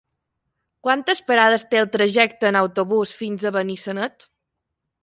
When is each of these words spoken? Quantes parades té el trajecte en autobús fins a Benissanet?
Quantes 0.87 1.21
parades 1.27 1.67
té 1.75 1.81
el 1.83 1.91
trajecte 1.97 2.51
en 2.53 2.59
autobús 2.63 3.17
fins 3.21 3.47
a 3.53 3.57
Benissanet? 3.61 4.29